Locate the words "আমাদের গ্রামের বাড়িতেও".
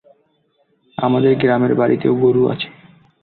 0.97-2.13